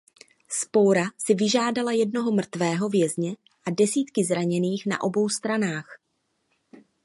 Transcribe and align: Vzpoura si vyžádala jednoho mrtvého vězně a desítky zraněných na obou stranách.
Vzpoura 0.47 1.05
si 1.17 1.33
vyžádala 1.35 1.91
jednoho 1.91 2.31
mrtvého 2.31 2.89
vězně 2.89 3.35
a 3.67 3.69
desítky 3.71 4.25
zraněných 4.25 4.85
na 4.85 5.01
obou 5.03 5.29
stranách. 5.29 5.97